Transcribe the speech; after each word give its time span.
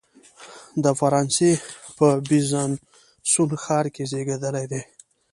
د 0.83 0.85
فرانسې 0.99 1.51
په 1.97 2.07
بیزانسوون 2.29 3.51
ښار 3.63 3.85
کې 3.95 4.03
زیږېدلی 4.11 4.65
دی. 4.71 4.81